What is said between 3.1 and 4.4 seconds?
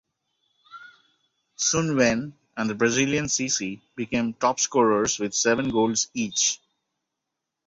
Sissi became